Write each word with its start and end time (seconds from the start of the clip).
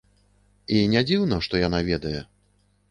І 0.79 0.81
не 0.93 1.03
дзіўна, 1.11 1.41
што 1.49 1.63
яна 1.67 1.87
ведае. 1.93 2.17